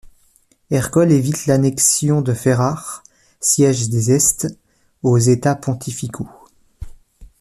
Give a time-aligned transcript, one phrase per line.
[0.71, 3.03] Ercole évite l'annexion de Ferrare,
[3.39, 4.47] siège des Este,
[5.03, 6.27] aux États pontificaux.